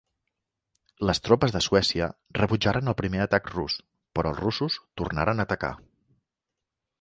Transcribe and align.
Les 1.09 1.19
tropes 1.25 1.51
de 1.55 1.59
Suècia 1.65 2.07
rebutjaren 2.39 2.89
el 2.93 2.97
primer 3.03 3.21
atac 3.27 3.51
rus, 3.53 3.77
però 4.19 4.33
els 4.33 4.41
russos 4.47 4.79
tornaren 5.03 5.45
a 5.45 5.47
atacar. 5.51 5.73